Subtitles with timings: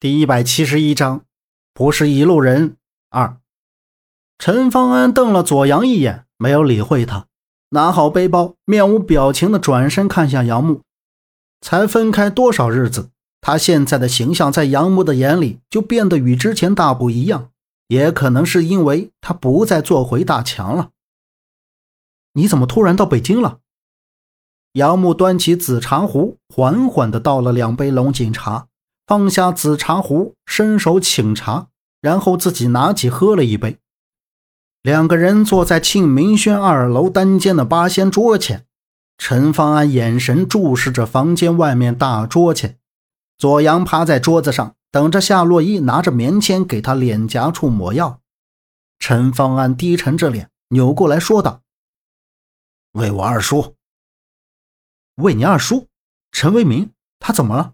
[0.00, 1.24] 第一百七十一章，
[1.74, 2.76] 不是一路人。
[3.10, 3.40] 二，
[4.38, 7.26] 陈方安瞪了左阳一眼，没有理会他，
[7.70, 10.82] 拿好背包，面无表情的转身看向杨木。
[11.60, 17.50] 才分开多少日子，他现在的形象在杨木的眼里就变得与之前大不一样。
[17.88, 20.90] 也可能是因为他不再做回大强了。
[22.34, 23.58] 你怎么突然到北京了？
[24.74, 28.68] 杨木端起紫茶壶，缓缓的倒了两杯龙井茶。
[29.08, 31.68] 放下紫茶壶，伸手请茶，
[32.02, 33.78] 然后自己拿起喝了一杯。
[34.82, 38.66] 两个人坐在庆明轩二楼单间的八仙桌前，
[39.16, 42.78] 陈方安眼神注视着房间外面大桌前，
[43.38, 48.20] 左阳趴在桌子上等着夏洛伊拿着棉签给他脸颊处抹药。
[48.98, 51.62] 陈方安低沉着脸扭过来说道
[52.92, 53.74] ：“为我二叔，
[55.14, 55.88] 为你二叔
[56.30, 57.72] 陈为民，他怎么了？”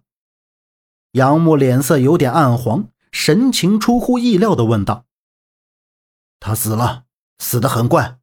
[1.15, 5.05] 杨木脸色有点暗黄，神情出乎意料的问道
[6.41, 7.05] ：“他死了，
[7.39, 8.19] 死得很怪。”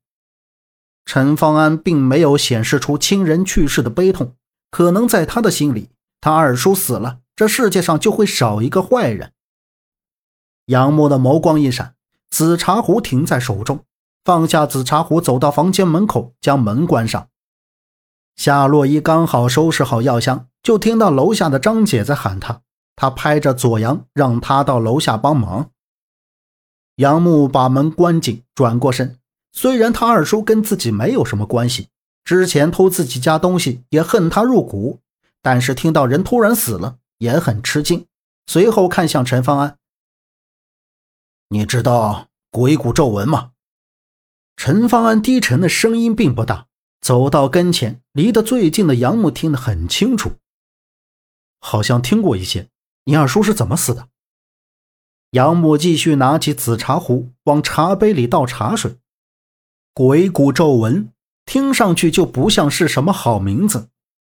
[1.05, 4.35] 陈方安并没有显示出亲人去世的悲痛，
[4.69, 9.31] 可能在他的心里，他二叔死了，这世界上就会少一个坏人。
[10.65, 11.95] 杨木的眸光一闪，
[12.29, 13.85] 紫茶壶停在手中，
[14.25, 17.29] 放下紫茶壶，走到房间门口，将门关上。
[18.35, 22.63] 夏洛伊刚好收拾好药箱，就听到楼下的张姐在喊他。
[23.01, 25.71] 他拍着左阳，让他到楼下帮忙。
[26.97, 29.17] 杨木把门关紧，转过身。
[29.51, 31.89] 虽然他二叔跟自己没有什么关系，
[32.23, 34.99] 之前偷自己家东西也恨他入骨，
[35.41, 38.05] 但是听到人突然死了，也很吃惊。
[38.45, 39.79] 随后看向陈方安
[41.49, 43.53] ：“你知道鬼谷咒文吗？”
[44.55, 46.67] 陈方安低沉的声音并不大，
[47.01, 50.33] 走到跟前，离得最近的杨木听得很清楚，
[51.59, 52.69] 好像听过一些。
[53.05, 54.07] 你二叔是怎么死的？
[55.31, 58.97] 杨母继续拿起紫茶壶，往茶杯里倒茶水。
[59.93, 61.09] 鬼谷咒文
[61.45, 63.87] 听上去就不像是什么好名字，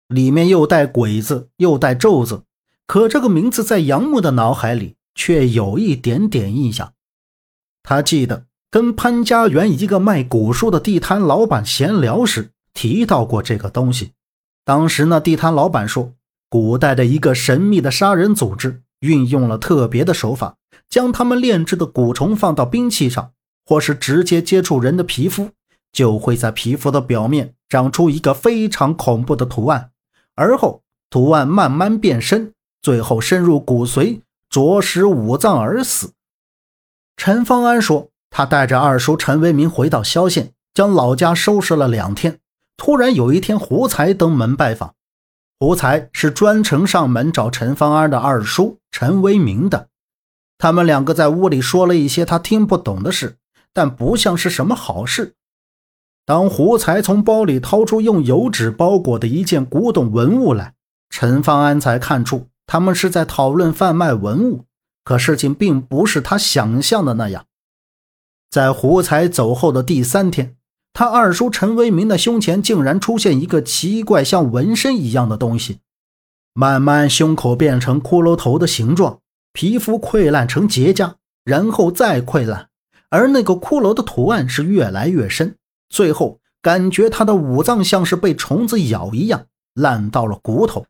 [0.09, 2.45] 里面又带“鬼”字，又带“咒”字。
[2.87, 6.93] 可这个名字在杨木的脑海里却有一点点印象。
[7.83, 14.13] 他记得跟潘家园一个卖古书的地摊老板闲聊时提到过这个东西。
[14.65, 16.15] 当时那地摊老板说。
[16.51, 20.57] 古代的一个神秘的杀人组织运用了特别的手法，
[20.89, 23.31] 将他们炼制的蛊虫放到兵器上，
[23.65, 25.51] 或是直接接触人的皮肤，
[25.93, 29.93] 就会在皮肤的表面长出一个非常恐怖的图案，
[30.35, 36.15] 而后图案慢慢变深，最后深入骨髓，着实五脏而死。
[37.17, 42.41] 陈方安说，他带着二叔陈为民回到萧县，将老家收拾了两天，
[42.77, 44.95] 突然有一天胡才登门拜访。
[45.61, 49.89] 胡才是专程上门找陈方安的二叔陈为民的，
[50.57, 53.37] 他们两个在屋里说了一些他听不懂的事，
[53.75, 55.35] 但不像是什么好事。
[56.25, 60.73] 当胡才从包里掏出用油纸包裹的一件古董文物来，
[61.11, 64.65] 陈方安才看出他们是在讨论贩卖文物。
[65.05, 67.45] 可事情并不是他想象的那样。
[68.49, 70.57] 在胡才走后的第三天。
[70.93, 75.79] 他二叔陈为民的胸前竟然出现一个奇怪像纹身一样的东西，
[76.53, 79.21] 慢慢胸口变成骷髅头的形状，
[79.53, 81.15] 皮肤溃烂成结痂，
[81.45, 82.69] 然后再溃烂，
[83.09, 85.55] 而那个骷髅的图案是越来越深，
[85.89, 90.85] 最后感觉他的五脏像是被虫子咬一样，烂到了骨头。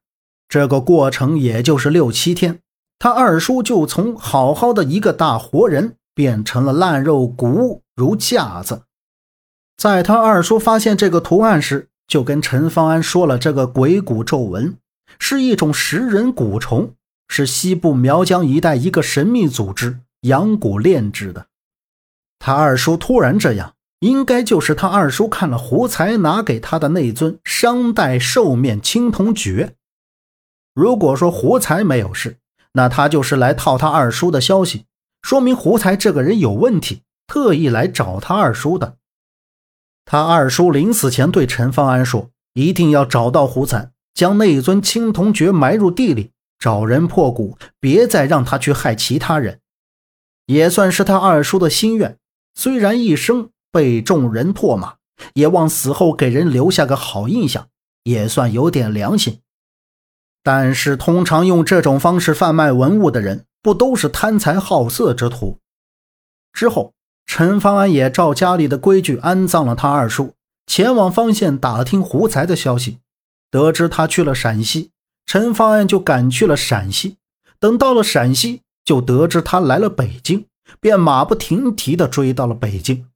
[0.48, 2.58] 这个过程也就是六七天，
[2.98, 8.82] 他二叔就从好好的一个大活人变成了烂肉骨如架子。
[9.80, 14.76] 在他二叔发现这个图案时，就跟陈方安说了这个鬼谷咒文
[15.18, 16.92] 是一种食人蛊虫，
[17.28, 21.46] 是西部苗疆一带一个神秘组织养蛊炼制的。
[22.38, 29.76] 他二叔突然这样，应该就是他二叔看了胡才拿给他的那尊商代兽面青铜爵。
[30.74, 32.36] 如果说胡才没有事，
[32.74, 34.84] 那他就是来套他二叔的消息，
[35.22, 38.98] 说明胡才这个人有问题，特意来找他二叔的。
[40.04, 49.60] 他二叔临死前对陈方安说：“一定要找到胡才，将那一尊青铜爵埋入地里，找人破骨，别再让他去害其他人。”
[50.46, 52.18] 也算是他二叔的心愿。
[52.54, 54.94] 虽然一生被众人唾骂，
[55.34, 57.68] 也望死后给人留下个好印象，
[58.02, 59.40] 也算有点良心。
[60.42, 65.60] 但是，通常用这种方式贩卖文物的人，不都是贪财好色之徒？
[66.52, 66.94] 之后。
[67.26, 70.34] 陈方安也照家里的规矩安葬了他二叔，
[70.66, 72.98] 前往方县打听胡才的消息。
[73.50, 74.90] 得知他去了陕西，
[75.26, 77.16] 陈方安就赶去了陕西。
[77.58, 80.46] 等到了陕西，就得知他来了北京，
[80.80, 83.06] 便马不停蹄地追到了北京。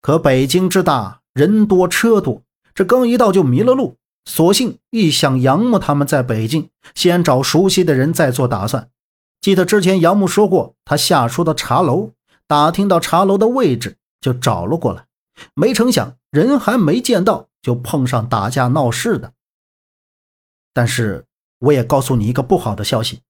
[0.00, 2.42] 可北京之大，人多车多，
[2.74, 3.96] 这刚一到就迷了路。
[4.26, 8.88] 索性一想，杨木他们在北京，先找熟悉的人再做打算。
[9.40, 12.12] 记得之前杨木说过，他下书的茶楼，
[12.54, 15.08] 打听到茶楼的位置，就找了过来。
[15.54, 19.32] 没成想，人还没见到，就碰上打架闹事的。
[20.72, 21.26] 但是，
[21.58, 23.22] 我也告诉你一个不好的消息。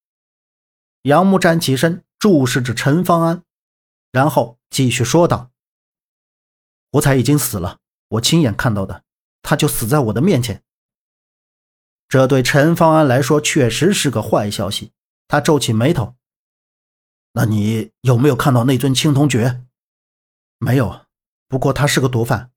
[1.04, 3.42] 杨木站起身，注视着陈方安，
[4.12, 5.50] 然后继续说道
[6.92, 7.78] ：“胡才已经死了，
[8.08, 9.04] 我亲眼看到的，
[9.40, 10.62] 他就死在我的面前。”
[12.10, 14.92] 这对陈方安来说确实是个坏消息。
[15.26, 16.14] 他皱起眉头
[17.34, 19.64] ：“那你有没有看到那尊青铜爵
[20.58, 21.06] ？”“没有，
[21.46, 22.50] 不过他是个毒贩。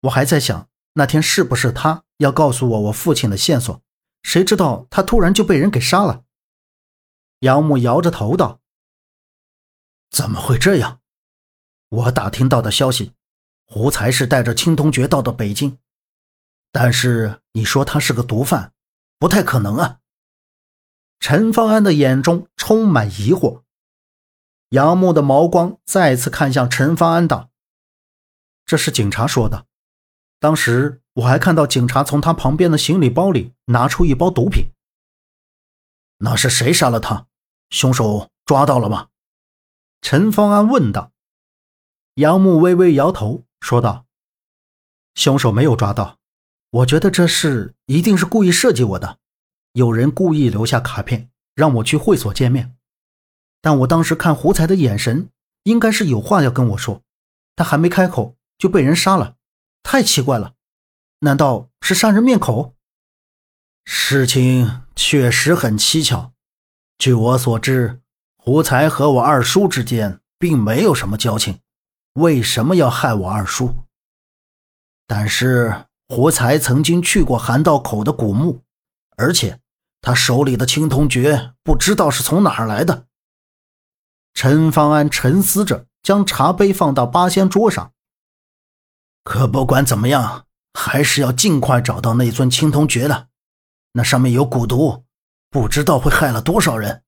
[0.00, 3.82] 我还在想，那天是不是他要告诉我我父亲的线索？
[4.22, 6.24] 谁知道他突然就被人给杀了。”
[7.40, 8.60] 杨木摇着头道
[10.10, 11.00] ：“怎么会这样？
[11.88, 13.12] 我打听到的消息，
[13.66, 15.78] 胡才是带着青铜爵到的北京，
[16.72, 18.72] 但是你说他是个毒贩。”
[19.16, 20.00] 不太可能啊！
[21.18, 23.62] 陈方安的眼中充满疑惑，
[24.74, 27.48] 杨木的眸光再次看向陈方安，道
[28.66, 29.66] ：“这是警察说的。
[30.40, 34.72] 当时我还看到警察从他旁边的行李包里拿出一包毒品。
[36.18, 37.28] 那是谁杀了他？
[37.70, 39.10] 凶手抓到了吗？”
[40.02, 41.12] 陈方安问道。
[42.14, 44.06] 杨木微微摇头，说道
[45.14, 46.18] ：“凶手没有抓到。”
[46.70, 49.18] 我觉得这事一定是故意设计我的，
[49.74, 52.76] 有人故意留下卡片让我去会所见面，
[53.64, 55.30] 但我当时看胡才的眼神，
[55.62, 57.00] 应该是有话要跟我说，
[57.56, 59.36] 他还没开口就被人杀了，
[59.82, 60.52] 太奇怪了，
[61.20, 62.74] 难道是杀人灭口？
[63.86, 66.32] 事情确实很蹊跷。
[66.98, 68.02] 据我所知，
[68.36, 71.60] 胡才和我二叔之间并没有什么交情，
[72.12, 73.74] 为什么要害我二叔？
[75.06, 75.86] 但是。
[76.06, 78.60] 胡才曾经去过韩道口的古墓，
[79.16, 79.58] 而且
[80.02, 83.06] 他手里的青铜爵不知道是从哪儿来的。
[84.34, 87.92] 陈方安沉思着，将茶杯放到八仙桌上。
[89.22, 90.44] 可不管怎么样，
[90.74, 93.28] 还是要尽快找到那尊青铜爵的。
[93.92, 95.04] 那上面有蛊毒，
[95.48, 97.02] 不知道会害了多少人。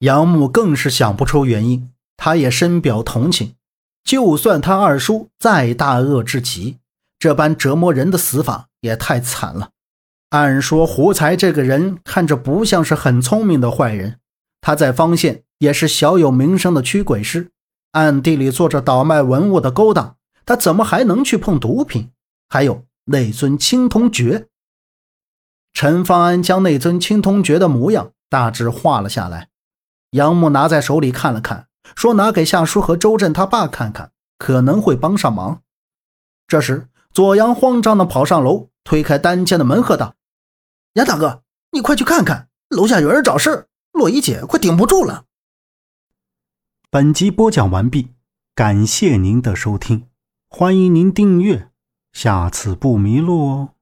[0.00, 3.54] 杨木更是想不出原因，他也深表同情。
[4.02, 6.78] 就算他二叔再大恶至极。
[7.18, 9.70] 这般折磨人的死法也太惨了。
[10.30, 14.18] 按说胡才这个人看着不像是很聪明的坏人，
[14.64, 17.50] 他在方县也是小有名声的驱鬼师，
[17.92, 20.16] 暗地里做着倒卖文物的勾当，
[20.46, 22.10] 他怎么还能去碰毒品？
[22.48, 24.48] 还有那尊青铜爵。
[25.74, 29.50] 陈方安将那尊青铜爵的模样大致画了下来，
[30.12, 35.60] 杨木拿在手里看了看，说拿给夏叔和周震他爸看看，可能会帮上忙。
[36.48, 36.88] 这时。
[37.12, 40.16] 左阳慌张地跑上楼，推开单间的门，喝道
[40.94, 43.68] ：“杨大哥，你快去看看，楼下有人找事
[44.04, 45.24] 我一姐快顶不住了。”
[46.90, 48.10] 本集播讲完毕，
[48.54, 50.08] 感谢您的收听，
[50.48, 51.70] 欢迎您订阅，
[52.12, 53.73] 下次不迷路哦。